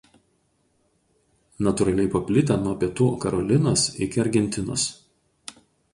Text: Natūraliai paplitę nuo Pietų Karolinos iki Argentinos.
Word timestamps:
Natūraliai 1.67 2.09
paplitę 2.15 2.57
nuo 2.63 2.73
Pietų 2.85 3.11
Karolinos 3.27 3.87
iki 4.07 4.25
Argentinos. 4.25 4.91